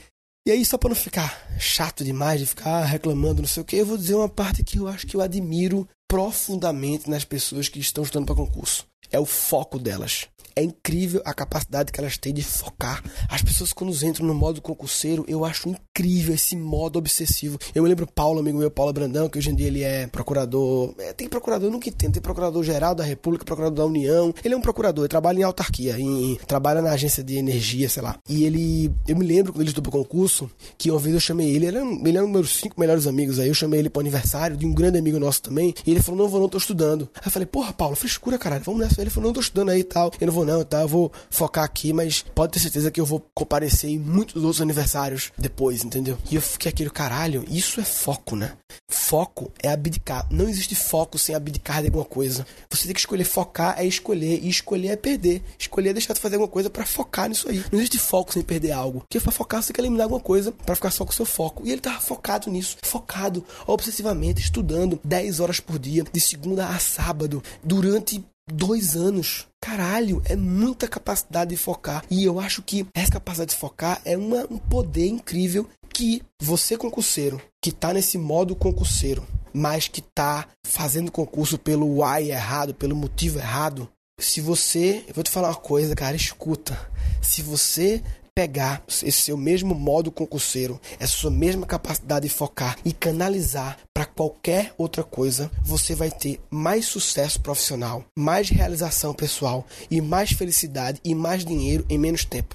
E 0.49 0.51
aí, 0.51 0.65
só 0.65 0.79
para 0.79 0.89
não 0.89 0.97
ficar 0.97 1.47
chato 1.59 2.03
demais, 2.03 2.41
de 2.41 2.47
ficar 2.47 2.83
reclamando, 2.83 3.43
não 3.43 3.47
sei 3.47 3.63
o 3.63 3.67
que, 3.67 3.77
eu 3.77 3.85
vou 3.85 3.99
dizer 3.99 4.15
uma 4.15 4.31
parte 4.31 4.65
que 4.65 4.79
eu 4.79 4.89
acho 4.89 5.07
que 5.07 5.15
eu 5.15 5.21
admiro 5.21 5.87
profundamente 6.09 7.11
nas 7.11 7.23
pessoas 7.23 7.69
que 7.69 7.79
estão 7.79 8.03
estudando 8.03 8.25
para 8.25 8.35
concurso. 8.35 8.87
É 9.13 9.21
o 9.21 9.27
foco 9.27 9.79
delas. 9.79 10.27
É 10.59 10.63
incrível 10.65 11.23
a 11.25 11.33
capacidade 11.33 11.93
que 11.93 12.01
elas 12.01 12.19
têm 12.19 12.35
de 12.35 12.43
focar. 12.43 13.01
As 13.29 13.43
pessoas, 13.43 13.73
quando 13.73 13.95
entram 14.05 14.27
no 14.27 14.35
modo 14.35 14.61
concurseiro, 14.61 15.25
eu 15.29 15.45
acho 15.45 15.69
incrível 15.69 16.35
esse 16.35 16.57
modo 16.57 16.99
obsessivo. 16.99 17.57
Eu 17.73 17.85
me 17.85 17.89
lembro 17.89 18.09
Paulo, 18.09 18.41
amigo 18.41 18.59
meu, 18.59 18.69
Paulo 18.69 18.93
Brandão, 18.93 19.29
que 19.29 19.39
hoje 19.39 19.51
em 19.51 19.55
dia 19.55 19.69
ele 19.69 19.85
é 19.85 20.09
procurador. 20.09 20.93
É, 20.99 21.13
tem 21.13 21.29
procurador, 21.29 21.71
nunca 21.71 21.89
entendo. 21.89 22.15
Tem 22.15 22.23
procurador 22.23 22.65
geral 22.65 22.93
da 22.93 23.05
República, 23.05 23.45
procurador 23.45 23.77
da 23.77 23.87
União. 23.87 24.35
Ele 24.45 24.53
é 24.53 24.57
um 24.57 24.61
procurador, 24.61 25.05
ele 25.05 25.09
trabalha 25.09 25.39
em 25.39 25.43
autarquia, 25.45 25.97
em, 25.97 26.37
trabalha 26.45 26.83
na 26.83 26.91
agência 26.91 27.23
de 27.23 27.37
energia, 27.37 27.89
sei 27.89 28.03
lá. 28.03 28.19
E 28.29 28.43
ele. 28.43 28.93
Eu 29.07 29.15
me 29.15 29.25
lembro 29.25 29.53
quando 29.53 29.61
ele 29.61 29.71
estudou 29.71 29.93
pro 29.93 30.03
concurso, 30.03 30.51
que 30.77 30.91
uma 30.91 30.99
vez 30.99 31.15
eu 31.15 31.21
chamei 31.21 31.55
ele, 31.55 31.67
ele 31.67 31.79
era, 31.79 31.87
ele 31.87 32.17
era 32.17 32.27
um 32.27 32.33
dos 32.33 32.41
meus 32.41 32.57
cinco 32.57 32.81
melhores 32.81 33.07
amigos 33.07 33.39
aí. 33.39 33.47
Eu 33.47 33.55
chamei 33.55 33.79
ele 33.79 33.91
pro 33.91 34.01
aniversário 34.01 34.57
de 34.57 34.67
um 34.67 34.75
grande 34.75 34.99
amigo 34.99 35.21
nosso 35.21 35.41
também. 35.41 35.73
E 35.87 35.91
ele 35.93 36.03
falou: 36.03 36.21
Não 36.21 36.29
vou, 36.29 36.41
não, 36.41 36.49
tô 36.49 36.59
estudando. 36.59 37.09
Aí 37.15 37.23
eu 37.27 37.31
falei: 37.31 37.47
Porra, 37.47 37.73
Paulo, 37.73 37.95
frescura, 37.95 38.37
caralho, 38.37 38.65
vamos 38.65 38.81
nessa. 38.81 39.01
Ele 39.01 39.11
falou: 39.11 39.29
Não, 39.29 39.35
tô 39.35 39.41
estudando 39.41 39.69
aí 39.69 39.81
e 39.81 39.85
tal. 39.85 40.11
Eu 40.21 40.27
não 40.27 40.35
vou, 40.35 40.45
não, 40.49 40.65
tá? 40.65 40.81
Eu 40.81 40.89
vou 40.89 41.13
focar 41.31 41.65
aqui, 41.65 41.93
mas 41.93 42.25
pode 42.35 42.53
ter 42.53 42.59
certeza 42.59 42.91
que 42.91 43.01
eu 43.01 43.05
vou 43.07 43.25
comparecer 43.35 43.91
em 43.91 43.99
muitos 43.99 44.43
outros 44.43 44.63
aniversários 44.63 45.31
depois, 45.37 45.85
entendeu? 45.85 46.17
E 46.31 46.37
eu 46.37 46.43
fiquei 46.43 46.71
aquele 46.71 46.91
caralho, 46.91 47.45
isso 47.49 47.81
é 47.81 47.85
foco, 47.85 48.35
né? 48.35 48.53
Foco 48.91 49.53
é 49.63 49.69
abdicar. 49.69 50.27
Não 50.31 50.49
existe 50.49 50.75
foco 50.75 51.19
sem 51.19 51.35
abdicar 51.35 51.81
de 51.81 51.89
alguma 51.89 52.05
coisa. 52.05 52.47
Você 52.71 52.85
tem 52.85 52.95
que 52.95 53.01
escolher 53.01 53.25
focar 53.25 53.79
é 53.79 53.85
escolher, 53.85 54.41
e 54.43 54.49
escolher 54.49 54.89
é 54.89 54.97
perder. 54.97 55.43
Escolher 55.59 55.91
é 55.91 55.93
deixar 55.93 56.15
de 56.15 56.21
fazer 56.21 56.37
alguma 56.37 56.51
coisa 56.51 56.71
para 56.71 56.87
focar 56.87 57.29
nisso 57.29 57.49
aí. 57.49 57.63
Não 57.71 57.79
existe 57.79 57.99
foco 57.99 58.33
sem 58.33 58.43
perder 58.43 58.73
algo. 58.73 59.01
Porque 59.01 59.21
pra 59.21 59.33
focar 59.33 59.63
você 59.63 59.73
quer 59.73 59.83
eliminar 59.83 60.05
alguma 60.05 60.21
coisa 60.21 60.53
para 60.53 60.75
ficar 60.75 60.91
só 60.91 61.05
com 61.05 61.13
o 61.13 61.15
seu 61.15 61.27
foco. 61.27 61.67
E 61.67 61.71
ele 61.71 61.81
tava 61.81 62.01
focado 62.01 62.51
nisso, 62.51 62.79
focado 62.83 63.45
obsessivamente, 63.67 64.41
estudando 64.41 64.99
10 65.05 65.41
horas 65.41 65.61
por 65.61 65.79
dia, 65.79 66.05
de 66.11 66.21
segunda 66.21 66.69
a 66.69 66.79
sábado, 66.79 67.43
durante 67.63 68.25
dois 68.53 68.97
anos. 68.97 69.47
Caralho, 69.61 70.23
é 70.25 70.37
muita 70.37 70.89
capacidade 70.89 71.51
de 71.51 71.57
focar. 71.57 72.05
E 72.11 72.25
eu 72.25 72.39
acho 72.41 72.63
que 72.63 72.87
essa 72.95 73.13
capacidade 73.13 73.51
de 73.51 73.57
focar 73.57 74.01
é 74.05 74.17
uma, 74.17 74.47
um 74.51 74.59
poder 74.59 75.07
incrível 75.07 75.69
que 75.93 76.23
você, 76.41 76.77
concurseiro, 76.77 77.41
que 77.61 77.73
tá 77.73 77.93
nesse 77.93 78.17
modo 78.17 78.55
concurseiro, 78.55 79.27
mas 79.53 79.89
que 79.89 80.01
tá 80.01 80.47
fazendo 80.65 81.11
concurso 81.11 81.59
pelo 81.59 82.03
why 82.03 82.31
errado, 82.31 82.75
pelo 82.75 82.95
motivo 82.95 83.39
errado. 83.39 83.89
Se 84.21 84.41
você. 84.41 85.05
Eu 85.09 85.15
vou 85.15 85.25
te 85.25 85.31
falar 85.31 85.49
uma 85.49 85.55
coisa, 85.57 85.95
cara, 85.95 86.17
escuta. 86.17 86.79
Se 87.21 87.43
você 87.43 88.03
pegar 88.39 88.85
esse 88.89 89.11
seu 89.11 89.37
mesmo 89.37 89.75
modo 89.75 90.13
concurseiro, 90.13 90.81
essa 91.01 91.17
sua 91.17 91.29
mesma 91.29 91.67
capacidade 91.67 92.29
de 92.29 92.33
focar 92.33 92.79
e 92.85 92.93
canalizar 92.93 93.77
para 93.93 94.07
qualquer 94.07 94.73
outra 94.79 95.03
coisa, 95.03 95.51
você 95.61 95.93
vai 95.93 96.09
ter 96.09 96.39
mais 96.49 96.87
sucesso 96.87 97.41
profissional, 97.41 98.05
mais 98.17 98.49
realização 98.49 99.13
pessoal 99.13 99.67
e 99.91 100.01
mais 100.01 100.31
felicidade 100.31 101.01
e 101.05 101.17
mais 101.17 101.45
dinheiro 101.45 101.85
em 101.91 101.99
menos 101.99 102.25
tempo. 102.25 102.55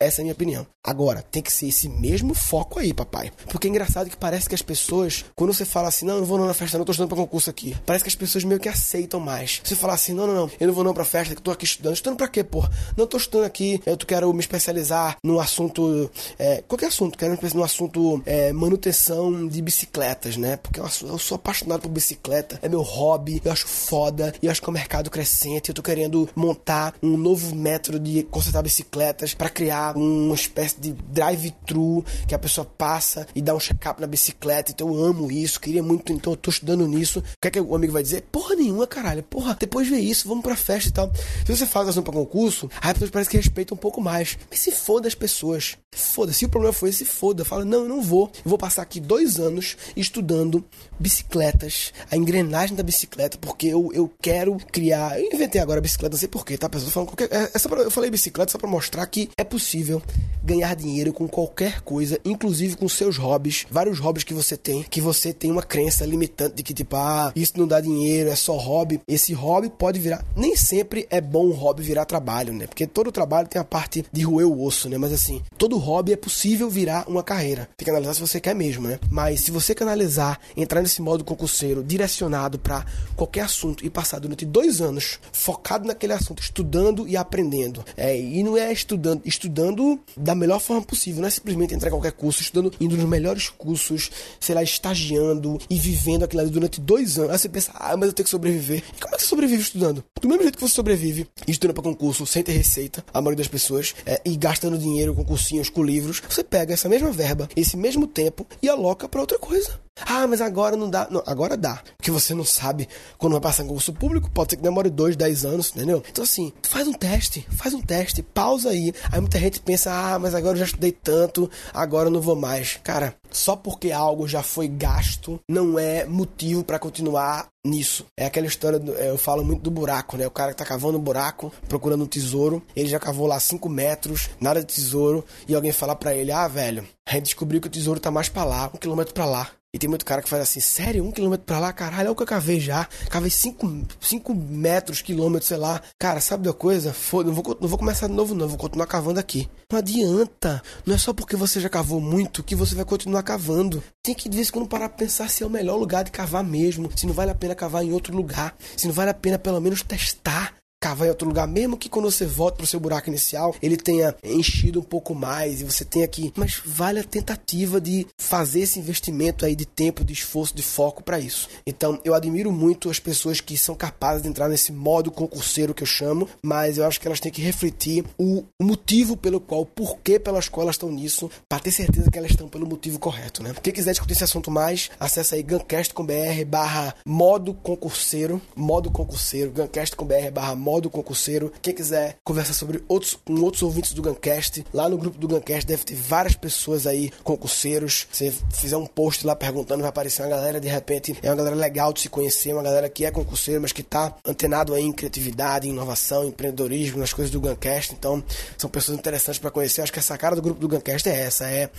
Essa 0.00 0.20
é 0.20 0.22
a 0.22 0.24
minha 0.24 0.32
opinião. 0.32 0.64
Agora, 0.84 1.22
tem 1.22 1.42
que 1.42 1.52
ser 1.52 1.66
esse 1.66 1.88
mesmo 1.88 2.32
foco 2.32 2.78
aí, 2.78 2.94
papai. 2.94 3.32
Porque 3.50 3.66
é 3.66 3.70
engraçado 3.70 4.08
que 4.08 4.16
parece 4.16 4.48
que 4.48 4.54
as 4.54 4.62
pessoas, 4.62 5.24
quando 5.34 5.52
você 5.52 5.64
fala 5.64 5.88
assim, 5.88 6.06
não, 6.06 6.14
eu 6.14 6.20
não 6.20 6.26
vou 6.26 6.38
não 6.38 6.46
na 6.46 6.54
festa, 6.54 6.78
não, 6.78 6.84
tô 6.84 6.92
estudando 6.92 7.08
pra 7.08 7.18
concurso 7.18 7.50
aqui. 7.50 7.76
Parece 7.84 8.04
que 8.04 8.08
as 8.08 8.14
pessoas 8.14 8.44
meio 8.44 8.60
que 8.60 8.68
aceitam 8.68 9.18
mais. 9.18 9.60
Você 9.64 9.74
fala 9.74 9.94
assim, 9.94 10.14
não, 10.14 10.28
não, 10.28 10.34
não, 10.34 10.50
eu 10.60 10.68
não 10.68 10.74
vou 10.74 10.84
não 10.84 10.94
pra 10.94 11.04
festa, 11.04 11.34
que 11.34 11.42
tô 11.42 11.50
aqui 11.50 11.64
estudando. 11.64 11.94
Estudando 11.94 12.16
pra 12.16 12.28
quê, 12.28 12.44
pô? 12.44 12.64
Não 12.96 13.08
tô 13.08 13.16
estudando 13.16 13.44
aqui, 13.44 13.82
eu 13.84 13.96
quero 13.96 14.32
me 14.32 14.38
especializar 14.38 15.16
no 15.22 15.40
assunto, 15.40 16.08
é, 16.38 16.62
qualquer 16.62 16.86
assunto, 16.86 17.18
quero 17.18 17.32
me 17.32 17.34
especializar 17.34 17.58
no 17.58 17.64
assunto 17.64 18.22
é, 18.24 18.52
manutenção 18.52 19.48
de 19.48 19.60
bicicletas, 19.60 20.36
né? 20.36 20.58
Porque 20.58 20.78
eu 20.78 20.88
sou, 20.88 21.08
eu 21.08 21.18
sou 21.18 21.34
apaixonado 21.34 21.80
por 21.80 21.90
bicicleta, 21.90 22.60
é 22.62 22.68
meu 22.68 22.82
hobby, 22.82 23.42
eu 23.44 23.50
acho 23.50 23.66
foda, 23.66 24.32
eu 24.40 24.48
acho 24.48 24.62
que 24.62 24.68
é 24.68 24.70
um 24.70 24.74
mercado 24.74 25.10
crescente, 25.10 25.70
eu 25.70 25.74
tô 25.74 25.82
querendo 25.82 26.30
montar 26.36 26.94
um 27.02 27.16
novo 27.16 27.56
método 27.56 27.98
de 27.98 28.22
consertar 28.22 28.62
bicicletas 28.62 29.34
para 29.34 29.50
criar 29.50 29.87
uma 29.96 30.34
espécie 30.34 30.80
de 30.80 30.92
drive-thru 30.92 32.04
que 32.26 32.34
a 32.34 32.38
pessoa 32.38 32.64
passa 32.64 33.26
e 33.34 33.42
dá 33.42 33.54
um 33.54 33.60
check-up 33.60 34.00
na 34.00 34.06
bicicleta. 34.06 34.72
Então 34.72 34.88
eu 34.88 35.04
amo 35.04 35.30
isso, 35.30 35.60
queria 35.60 35.82
muito, 35.82 36.12
então 36.12 36.32
eu 36.32 36.36
tô 36.36 36.50
estudando 36.50 36.86
nisso. 36.86 37.20
O 37.20 37.40
que 37.40 37.48
é 37.48 37.50
que 37.50 37.60
o 37.60 37.74
amigo 37.74 37.92
vai 37.92 38.02
dizer? 38.02 38.22
Porra 38.32 38.54
nenhuma, 38.54 38.86
caralho. 38.86 39.22
Porra, 39.22 39.56
depois 39.58 39.86
de 39.86 39.94
ver 39.94 40.00
isso, 40.00 40.28
vamos 40.28 40.42
pra 40.42 40.56
festa 40.56 40.88
e 40.88 40.92
tal. 40.92 41.12
Se 41.46 41.56
você 41.56 41.66
faz 41.66 41.88
assunto 41.88 42.04
pra 42.04 42.12
concurso, 42.12 42.70
aí 42.80 42.90
as 42.90 42.92
pessoas 42.94 43.10
parecem 43.10 43.30
que 43.30 43.36
respeitam 43.36 43.76
um 43.76 43.80
pouco 43.80 44.00
mais. 44.00 44.38
Mas 44.50 44.60
se 44.60 44.70
foda 44.70 45.08
as 45.08 45.14
pessoas. 45.14 45.76
Foda. 45.94 46.32
Se 46.32 46.44
o 46.44 46.48
problema 46.48 46.72
foi 46.72 46.90
esse, 46.90 47.04
foda. 47.04 47.44
Fala, 47.44 47.64
não, 47.64 47.80
eu 47.80 47.88
não 47.88 48.02
vou. 48.02 48.30
Eu 48.44 48.50
vou 48.50 48.58
passar 48.58 48.82
aqui 48.82 49.00
dois 49.00 49.38
anos 49.38 49.76
estudando 49.96 50.64
bicicletas, 50.98 51.92
a 52.10 52.16
engrenagem 52.16 52.76
da 52.76 52.82
bicicleta, 52.82 53.38
porque 53.38 53.68
eu, 53.68 53.90
eu 53.92 54.10
quero 54.20 54.56
criar. 54.70 55.18
Eu 55.18 55.32
inventei 55.32 55.60
agora 55.60 55.78
a 55.78 55.82
bicicleta, 55.82 56.14
não 56.14 56.18
sei 56.18 56.28
porquê, 56.28 56.58
tá? 56.58 56.68
Pessoal 56.68 56.90
falando 56.90 57.08
qualquer. 57.08 57.32
É, 57.32 57.44
é 57.44 57.84
eu 57.84 57.90
falei 57.90 58.10
bicicleta 58.10 58.52
só 58.52 58.58
pra 58.58 58.68
mostrar 58.68 59.06
que 59.06 59.30
é 59.36 59.44
possível 59.44 60.02
ganhar 60.44 60.74
dinheiro 60.74 61.12
com 61.12 61.26
qualquer 61.26 61.80
coisa, 61.80 62.18
inclusive 62.24 62.76
com 62.76 62.88
seus 62.88 63.16
hobbies, 63.16 63.66
vários 63.70 63.98
hobbies 63.98 64.24
que 64.24 64.34
você 64.34 64.56
tem, 64.56 64.82
que 64.82 65.00
você 65.00 65.32
tem 65.32 65.50
uma 65.50 65.62
crença 65.62 66.04
limitante 66.04 66.56
de 66.56 66.62
que 66.62 66.74
tipo, 66.74 66.96
ah, 66.96 67.32
isso 67.34 67.52
não 67.56 67.66
dá 67.66 67.80
dinheiro, 67.80 68.30
é 68.30 68.36
só 68.36 68.56
hobby. 68.56 69.00
Esse 69.06 69.32
hobby 69.32 69.70
pode 69.70 69.98
virar, 69.98 70.24
nem 70.36 70.56
sempre 70.56 71.06
é 71.10 71.20
bom 71.20 71.46
um 71.46 71.52
hobby 71.52 71.82
virar 71.82 72.04
trabalho, 72.04 72.52
né? 72.52 72.66
Porque 72.66 72.86
todo 72.86 73.12
trabalho 73.12 73.48
tem 73.48 73.60
a 73.60 73.64
parte 73.64 74.04
de 74.12 74.22
roer 74.22 74.46
o 74.46 74.64
osso, 74.64 74.88
né? 74.88 74.98
Mas 74.98 75.12
assim, 75.12 75.42
todo 75.56 75.77
hobby 75.78 76.12
é 76.12 76.16
possível 76.16 76.68
virar 76.68 77.08
uma 77.08 77.22
carreira. 77.22 77.68
Tem 77.76 77.84
que 77.84 77.90
analisar 77.90 78.14
se 78.14 78.20
você 78.20 78.40
quer 78.40 78.54
mesmo, 78.54 78.88
né? 78.88 78.98
Mas 79.10 79.40
se 79.40 79.50
você 79.50 79.74
canalizar, 79.74 80.40
entrar 80.56 80.82
nesse 80.82 81.00
modo 81.00 81.24
concurseiro, 81.24 81.82
direcionado 81.82 82.58
para 82.58 82.84
qualquer 83.16 83.42
assunto 83.42 83.84
e 83.84 83.90
passar 83.90 84.18
durante 84.18 84.44
dois 84.44 84.80
anos 84.80 85.18
focado 85.32 85.86
naquele 85.86 86.12
assunto, 86.12 86.42
estudando 86.42 87.06
e 87.08 87.16
aprendendo, 87.16 87.84
é, 87.96 88.18
e 88.18 88.42
não 88.42 88.56
é 88.56 88.72
estudando, 88.72 89.22
estudando 89.24 89.98
da 90.16 90.34
melhor 90.34 90.60
forma 90.60 90.82
possível, 90.82 91.20
não 91.20 91.28
é 91.28 91.30
simplesmente 91.30 91.74
entrar 91.74 91.88
em 91.88 91.92
qualquer 91.92 92.12
curso, 92.12 92.42
estudando, 92.42 92.72
indo 92.80 92.96
nos 92.96 93.08
melhores 93.08 93.48
cursos, 93.48 94.10
sei 94.40 94.54
lá, 94.54 94.62
estagiando 94.62 95.58
e 95.68 95.78
vivendo 95.78 96.24
aquilo 96.24 96.42
ali 96.42 96.50
durante 96.50 96.80
dois 96.80 97.18
anos. 97.18 97.32
Aí 97.32 97.38
você 97.38 97.48
pensa, 97.48 97.72
ah, 97.74 97.96
mas 97.96 98.08
eu 98.08 98.12
tenho 98.12 98.24
que 98.24 98.30
sobreviver. 98.30 98.82
E 98.96 99.00
como 99.00 99.14
é 99.14 99.16
que 99.16 99.22
você 99.22 99.28
sobrevive 99.28 99.62
estudando? 99.62 100.04
Do 100.20 100.28
mesmo 100.28 100.42
jeito 100.42 100.56
que 100.56 100.62
você 100.62 100.74
sobrevive 100.74 101.26
estudando 101.46 101.74
para 101.74 101.84
concurso 101.84 102.26
sem 102.26 102.42
ter 102.42 102.52
receita, 102.52 103.04
a 103.12 103.20
maioria 103.20 103.38
das 103.38 103.48
pessoas, 103.48 103.94
é, 104.04 104.20
e 104.24 104.36
gastando 104.36 104.78
dinheiro 104.78 105.14
com 105.14 105.24
cursinhos, 105.24 105.67
com 105.70 105.82
livros, 105.82 106.20
você 106.28 106.42
pega 106.44 106.74
essa 106.74 106.88
mesma 106.88 107.10
verba, 107.10 107.48
esse 107.56 107.76
mesmo 107.76 108.06
tempo 108.06 108.46
e 108.62 108.68
aloca 108.68 109.08
para 109.08 109.20
outra 109.20 109.38
coisa. 109.38 109.80
Ah, 110.06 110.26
mas 110.26 110.40
agora 110.40 110.76
não 110.76 110.88
dá. 110.88 111.08
Não, 111.10 111.22
agora 111.26 111.56
dá. 111.56 111.82
Porque 111.96 112.10
você 112.10 112.34
não 112.34 112.44
sabe 112.44 112.88
quando 113.16 113.32
vai 113.32 113.40
passar 113.40 113.64
em 113.64 113.68
concurso 113.68 113.92
público, 113.92 114.30
pode 114.30 114.50
ser 114.50 114.56
que 114.56 114.62
demore 114.62 114.90
dois, 114.90 115.16
dez 115.16 115.44
anos, 115.44 115.70
entendeu? 115.70 116.02
Então, 116.08 116.24
assim, 116.24 116.52
faz 116.62 116.86
um 116.86 116.92
teste, 116.92 117.46
faz 117.50 117.74
um 117.74 117.80
teste, 117.80 118.22
pausa 118.22 118.70
aí. 118.70 118.92
Aí 119.10 119.20
muita 119.20 119.38
gente 119.38 119.60
pensa, 119.60 119.92
ah, 119.92 120.18
mas 120.18 120.34
agora 120.34 120.54
eu 120.54 120.60
já 120.60 120.66
estudei 120.66 120.92
tanto, 120.92 121.50
agora 121.72 122.08
eu 122.08 122.12
não 122.12 122.20
vou 122.20 122.36
mais. 122.36 122.78
Cara, 122.82 123.14
só 123.30 123.56
porque 123.56 123.92
algo 123.92 124.26
já 124.26 124.42
foi 124.42 124.68
gasto 124.68 125.40
não 125.48 125.78
é 125.78 126.04
motivo 126.04 126.64
para 126.64 126.78
continuar 126.78 127.48
nisso. 127.64 128.06
É 128.16 128.26
aquela 128.26 128.46
história, 128.46 128.78
do, 128.78 128.96
é, 128.96 129.10
eu 129.10 129.18
falo 129.18 129.44
muito 129.44 129.62
do 129.62 129.70
buraco, 129.70 130.16
né? 130.16 130.26
O 130.26 130.30
cara 130.30 130.52
que 130.52 130.58
tá 130.58 130.64
cavando 130.64 130.98
um 130.98 131.02
buraco, 131.02 131.52
procurando 131.68 132.04
um 132.04 132.06
tesouro, 132.06 132.62
ele 132.74 132.88
já 132.88 132.98
cavou 132.98 133.26
lá 133.26 133.38
5 133.38 133.68
metros, 133.68 134.30
nada 134.40 134.60
de 134.60 134.66
tesouro, 134.66 135.24
e 135.46 135.54
alguém 135.54 135.72
fala 135.72 135.94
para 135.94 136.14
ele, 136.14 136.32
ah, 136.32 136.48
velho, 136.48 136.86
a 137.06 137.12
gente 137.12 137.24
descobriu 137.24 137.60
que 137.60 137.66
o 137.66 137.70
tesouro 137.70 138.00
tá 138.00 138.10
mais 138.10 138.28
para 138.28 138.44
lá, 138.44 138.70
um 138.72 138.78
quilômetro 138.78 139.14
para 139.14 139.26
lá. 139.26 139.50
E 139.74 139.78
tem 139.78 139.88
muito 139.88 140.06
cara 140.06 140.22
que 140.22 140.28
faz 140.30 140.42
assim, 140.42 140.60
sério, 140.60 141.04
um 141.04 141.12
quilômetro 141.12 141.44
pra 141.44 141.58
lá, 141.58 141.70
caralho, 141.74 142.08
é 142.08 142.10
o 142.10 142.14
que 142.14 142.22
eu 142.22 142.26
cavei 142.26 142.58
já. 142.58 142.88
Cavei 143.10 143.28
cinco, 143.28 143.70
cinco 144.00 144.34
metros, 144.34 145.02
quilômetros, 145.02 145.48
sei 145.48 145.58
lá. 145.58 145.82
Cara, 145.98 146.22
sabe 146.22 146.44
da 146.44 146.54
coisa? 146.54 146.94
Foda, 146.94 147.28
não 147.28 147.34
vou, 147.34 147.58
não 147.60 147.68
vou 147.68 147.78
começar 147.78 148.06
de 148.06 148.14
novo, 148.14 148.34
não. 148.34 148.48
Vou 148.48 148.56
continuar 148.56 148.86
cavando 148.86 149.20
aqui. 149.20 149.46
Não 149.70 149.78
adianta. 149.78 150.62
Não 150.86 150.94
é 150.94 150.98
só 150.98 151.12
porque 151.12 151.36
você 151.36 151.60
já 151.60 151.68
cavou 151.68 152.00
muito 152.00 152.42
que 152.42 152.54
você 152.54 152.74
vai 152.74 152.86
continuar 152.86 153.22
cavando. 153.22 153.82
Tem 154.02 154.14
que 154.14 154.30
de 154.30 154.36
vez 154.36 154.48
em 154.48 154.52
quando 154.52 154.66
parar 154.66 154.88
pra 154.88 154.98
pensar 154.98 155.28
se 155.28 155.42
é 155.42 155.46
o 155.46 155.50
melhor 155.50 155.76
lugar 155.76 156.02
de 156.02 156.10
cavar 156.12 156.42
mesmo. 156.42 156.90
Se 156.96 157.06
não 157.06 157.12
vale 157.12 157.30
a 157.30 157.34
pena 157.34 157.54
cavar 157.54 157.84
em 157.84 157.92
outro 157.92 158.16
lugar. 158.16 158.56
Se 158.74 158.86
não 158.86 158.94
vale 158.94 159.10
a 159.10 159.14
pena 159.14 159.38
pelo 159.38 159.60
menos 159.60 159.82
testar 159.82 160.54
cavar 160.80 161.06
em 161.06 161.10
outro 161.10 161.28
lugar, 161.28 161.46
mesmo 161.46 161.76
que 161.76 161.88
quando 161.88 162.10
você 162.10 162.24
volta 162.24 162.58
pro 162.58 162.66
seu 162.66 162.78
buraco 162.78 163.08
inicial, 163.08 163.54
ele 163.60 163.76
tenha 163.76 164.14
enchido 164.22 164.80
um 164.80 164.84
pouco 164.84 165.14
mais 165.14 165.60
e 165.60 165.64
você 165.64 165.84
tenha 165.84 166.06
que, 166.06 166.32
mas 166.36 166.60
vale 166.64 167.00
a 167.00 167.04
tentativa 167.04 167.80
de 167.80 168.06
fazer 168.20 168.60
esse 168.60 168.78
investimento 168.78 169.44
aí 169.44 169.56
de 169.56 169.66
tempo, 169.66 170.04
de 170.04 170.12
esforço, 170.12 170.54
de 170.54 170.62
foco 170.62 171.02
para 171.02 171.18
isso. 171.18 171.48
Então, 171.66 172.00
eu 172.04 172.14
admiro 172.14 172.52
muito 172.52 172.90
as 172.90 172.98
pessoas 172.98 173.40
que 173.40 173.56
são 173.56 173.74
capazes 173.74 174.22
de 174.22 174.28
entrar 174.28 174.48
nesse 174.48 174.72
modo 174.72 175.10
concurseiro 175.10 175.74
que 175.74 175.82
eu 175.82 175.86
chamo, 175.86 176.28
mas 176.42 176.78
eu 176.78 176.86
acho 176.86 177.00
que 177.00 177.06
elas 177.06 177.20
têm 177.20 177.32
que 177.32 177.42
refletir 177.42 178.04
o 178.18 178.44
motivo 178.60 179.16
pelo 179.16 179.40
qual, 179.40 179.62
o 179.62 179.66
porquê 179.66 180.18
pelas 180.18 180.48
elas 180.58 180.74
estão 180.74 180.90
nisso, 180.90 181.30
para 181.48 181.60
ter 181.60 181.70
certeza 181.70 182.10
que 182.10 182.18
elas 182.18 182.32
estão 182.32 182.48
pelo 182.48 182.66
motivo 182.66 182.98
correto, 182.98 183.42
né? 183.42 183.54
Quem 183.62 183.72
quiser 183.72 183.92
discutir 183.92 184.14
esse 184.14 184.24
assunto 184.24 184.50
mais, 184.50 184.90
acessa 184.98 185.36
aí 185.36 185.42
gancast.com.br 185.42 186.44
barra 186.46 186.94
modo 187.06 187.54
concurseiro, 187.54 188.42
modo 188.56 188.90
concurseiro, 188.90 189.52
gancast.com.br 189.52 190.30
barra 190.32 190.56
modo 190.68 190.90
concurseiro. 190.90 191.50
Quem 191.62 191.74
quiser 191.74 192.16
conversar 192.22 192.52
sobre 192.52 192.82
outros 192.86 193.18
com 193.24 193.40
outros 193.40 193.62
ouvintes 193.62 193.94
do 193.94 194.02
Guncast, 194.02 194.66
lá 194.72 194.86
no 194.86 194.98
grupo 194.98 195.18
do 195.18 195.26
Guncast 195.26 195.66
deve 195.66 195.82
ter 195.82 195.94
várias 195.94 196.34
pessoas 196.34 196.86
aí 196.86 197.10
concurseiros. 197.24 198.06
Se 198.12 198.30
fizer 198.52 198.76
um 198.76 198.86
post 198.86 199.26
lá 199.26 199.34
perguntando, 199.34 199.80
vai 199.80 199.88
aparecer 199.88 200.22
uma 200.22 200.28
galera 200.28 200.60
de 200.60 200.68
repente, 200.68 201.16
é 201.22 201.30
uma 201.30 201.36
galera 201.36 201.56
legal 201.56 201.90
de 201.90 202.00
se 202.02 202.10
conhecer, 202.10 202.52
uma 202.52 202.62
galera 202.62 202.88
que 202.90 203.06
é 203.06 203.10
concurseiro, 203.10 203.62
mas 203.62 203.72
que 203.72 203.82
tá 203.82 204.14
antenado 204.26 204.74
aí 204.74 204.84
em 204.84 204.92
criatividade, 204.92 205.66
inovação, 205.66 206.24
em 206.24 206.28
empreendedorismo, 206.28 206.98
nas 206.98 207.14
coisas 207.14 207.32
do 207.32 207.40
Guncast. 207.40 207.94
Então, 207.94 208.22
são 208.58 208.68
pessoas 208.68 208.98
interessantes 208.98 209.40
para 209.40 209.50
conhecer. 209.50 209.80
Acho 209.80 209.92
que 209.92 209.98
essa 209.98 210.18
cara 210.18 210.36
do 210.36 210.42
grupo 210.42 210.60
do 210.60 210.68
Guncast 210.68 211.08
é 211.08 211.18
essa, 211.18 211.48
é 211.48 211.70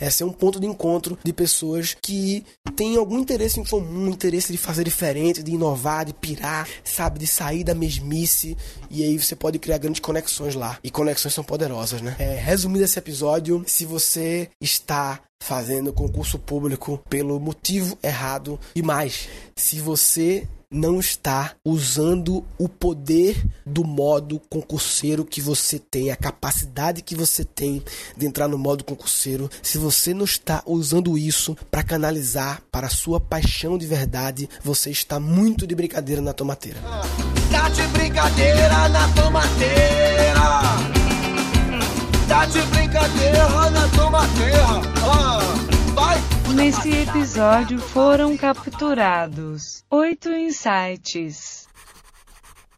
é 0.00 0.10
ser 0.10 0.24
um 0.24 0.32
ponto 0.32 0.58
de 0.58 0.66
encontro 0.66 1.16
de 1.22 1.32
pessoas 1.32 1.96
que 2.02 2.44
têm 2.74 2.96
algum 2.96 3.20
interesse 3.20 3.60
em 3.60 3.64
comum, 3.64 4.08
interesse 4.08 4.50
de 4.50 4.58
fazer 4.58 4.82
diferente, 4.82 5.44
de 5.44 5.52
inovar, 5.52 6.04
de 6.04 6.12
pirar, 6.12 6.66
sabe, 6.82 7.20
de 7.20 7.26
sair 7.26 7.62
da 7.62 7.72
mesmice 7.72 8.31
e 8.90 9.02
aí 9.02 9.18
você 9.18 9.36
pode 9.36 9.58
criar 9.58 9.78
grandes 9.78 10.00
conexões 10.00 10.54
lá. 10.54 10.78
E 10.82 10.90
conexões 10.90 11.34
são 11.34 11.44
poderosas, 11.44 12.00
né? 12.00 12.16
É, 12.18 12.34
resumindo 12.34 12.84
esse 12.84 12.98
episódio, 12.98 13.62
se 13.66 13.84
você 13.84 14.48
está 14.60 15.20
fazendo 15.42 15.92
concurso 15.92 16.38
público 16.38 17.02
pelo 17.08 17.38
motivo 17.40 17.98
errado 18.02 18.58
e 18.74 18.82
mais, 18.82 19.28
se 19.56 19.80
você 19.80 20.46
não 20.72 20.98
está 20.98 21.54
usando 21.64 22.42
o 22.58 22.66
poder 22.66 23.36
do 23.66 23.84
modo 23.84 24.40
concurseiro 24.48 25.24
que 25.24 25.40
você 25.40 25.78
tem, 25.78 26.10
a 26.10 26.16
capacidade 26.16 27.02
que 27.02 27.14
você 27.14 27.44
tem 27.44 27.82
de 28.16 28.26
entrar 28.26 28.48
no 28.48 28.56
modo 28.56 28.82
concurseiro, 28.82 29.50
se 29.62 29.76
você 29.76 30.14
não 30.14 30.24
está 30.24 30.62
usando 30.64 31.18
isso 31.18 31.54
para 31.70 31.82
canalizar 31.82 32.62
para 32.72 32.86
a 32.86 32.90
sua 32.90 33.20
paixão 33.20 33.76
de 33.76 33.86
verdade, 33.86 34.48
você 34.64 34.90
está 34.90 35.20
muito 35.20 35.66
de 35.66 35.74
brincadeira 35.74 36.22
na 36.22 36.32
tomateira. 36.32 36.80
Tá 37.52 37.68
de 37.68 37.86
brincadeira 37.88 38.88
na 38.88 39.08
tomateira. 39.14 40.40
Tá 42.26 42.46
de 42.46 42.62
brincadeira 42.62 43.70
na 43.70 43.88
tomateira. 43.88 44.66
Ah. 45.04 45.42
Nesse 46.54 46.90
episódio 46.90 47.78
foram 47.78 48.36
capturados 48.36 49.84
oito 49.90 50.30
insights. 50.30 51.66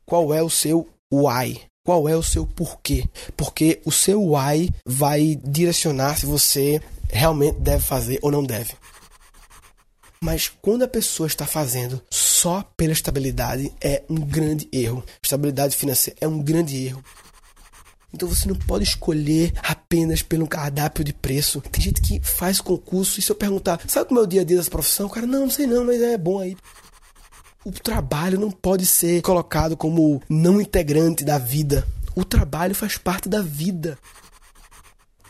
Qual 0.05 0.35
é 0.35 0.43
o 0.43 0.51
seu 0.51 0.89
why? 1.13 1.63
Qual 1.85 2.09
é 2.09 2.17
o 2.17 2.23
seu 2.23 2.47
porquê? 2.47 3.05
Porque 3.37 3.81
o 3.85 3.93
seu 3.93 4.23
why 4.23 4.71
vai 4.85 5.39
direcionar 5.45 6.17
se 6.19 6.27
você 6.27 6.81
realmente 7.11 7.61
deve 7.61 7.85
fazer 7.85 8.19
ou 8.23 8.31
não 8.31 8.43
deve. 8.43 8.75
Mas 10.21 10.51
quando 10.63 10.83
a 10.83 10.89
pessoa 10.89 11.27
está 11.27 11.47
fazendo 11.47 12.03
só 12.45 12.63
pela 12.77 12.93
estabilidade, 12.93 13.73
é 13.81 14.03
um 14.07 14.17
grande 14.17 14.69
erro. 14.71 15.03
Estabilidade 15.23 15.75
financeira 15.75 16.19
é 16.21 16.29
um 16.29 16.43
grande 16.43 16.77
erro. 16.77 17.03
Então 18.13 18.29
você 18.29 18.47
não 18.47 18.55
pode 18.55 18.85
escolher 18.85 19.55
apenas 19.63 20.21
pelo 20.21 20.47
cardápio 20.47 21.03
de 21.03 21.15
preço. 21.15 21.63
Tem 21.63 21.83
gente 21.83 22.03
que 22.03 22.21
faz 22.21 22.61
concurso 22.61 23.19
e 23.19 23.23
se 23.23 23.33
eu 23.33 23.35
perguntar, 23.35 23.81
sabe 23.89 24.09
como 24.09 24.21
é 24.21 24.25
o 24.25 24.27
dia 24.27 24.43
a 24.43 24.45
dia 24.45 24.59
dessa 24.59 24.71
profissão? 24.71 25.07
O 25.07 25.11
cara, 25.11 25.27
não, 25.27 25.41
não 25.41 25.51
sei 25.51 25.67
não, 25.67 25.87
mas 25.87 26.03
é 26.03 26.19
bom 26.19 26.39
aí. 26.39 26.55
O 27.65 27.73
trabalho 27.73 28.39
não 28.39 28.51
pode 28.51 28.85
ser 28.85 29.23
colocado 29.23 29.75
como 29.75 30.21
não 30.29 30.61
integrante 30.61 31.25
da 31.25 31.39
vida. 31.39 31.89
O 32.15 32.27
trabalho 32.27 32.75
faz 32.75 32.99
parte 32.99 33.27
da 33.27 33.41
vida. 33.41 33.99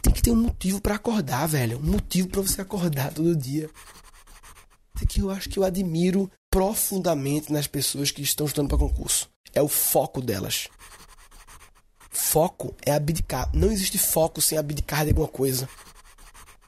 Tem 0.03 0.13
que 0.13 0.21
ter 0.21 0.33
um 0.33 0.43
motivo 0.43 0.81
para 0.81 0.97
acordar, 0.97 1.47
velho. 1.47 1.79
Um 1.79 1.93
motivo 1.93 2.27
para 2.27 2.41
você 2.41 2.61
acordar 2.61 3.13
todo 3.13 3.37
dia. 3.37 3.71
Isso 4.97 5.07
que 5.07 5.21
eu 5.21 5.31
acho 5.31 5.49
que 5.49 5.61
eu 5.61 5.65
admiro 5.65 6.29
profundamente 6.55 7.53
nas 7.53 7.67
pessoas 7.67 8.13
que 8.13 8.23
estão 8.23 8.47
estudando 8.47 8.69
para 8.69 8.79
concurso. 8.79 9.29
É 9.53 9.61
o 9.61 9.67
foco 9.67 10.21
delas. 10.21 10.69
Foco 12.13 12.77
é 12.87 12.93
abdicar. 12.93 13.51
Não 13.53 13.73
existe 13.73 13.99
foco 13.99 14.41
sem 14.41 14.57
abdicar 14.57 15.03
de 15.03 15.11
alguma 15.11 15.27
coisa. 15.27 15.69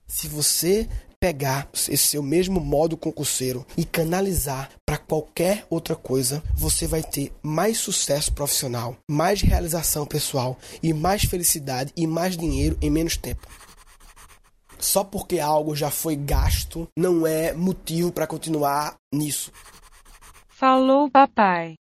Se 0.09 0.27
você 0.27 0.89
pegar 1.21 1.69
esse 1.73 1.99
seu 1.99 2.21
mesmo 2.21 2.59
modo 2.59 2.97
concurseiro 2.97 3.65
e 3.77 3.85
canalizar 3.85 4.71
para 4.85 4.99
qualquer 4.99 5.65
outra 5.71 5.95
coisa, 5.95 6.43
você 6.53 6.89
vai 6.89 7.05
ter 7.05 7.33
mais 7.41 7.79
sucesso 7.79 8.33
profissional, 8.33 8.97
mais 9.09 9.41
realização 9.41 10.05
pessoal 10.05 10.59
e 10.83 10.93
mais 10.93 11.23
felicidade 11.23 11.93
e 11.97 12.09
mais 12.09 12.37
dinheiro 12.37 12.77
em 12.83 12.91
menos 12.91 13.17
tempo. 13.17 13.47
Só 14.81 15.05
porque 15.05 15.39
algo 15.39 15.77
já 15.77 15.91
foi 15.93 16.17
gasto 16.17 16.89
não 16.99 17.25
é 17.25 17.53
motivo 17.53 18.11
para 18.11 18.27
continuar 18.27 18.97
nisso. 19.15 19.53
Falou, 20.59 21.11
papai. 21.11 21.77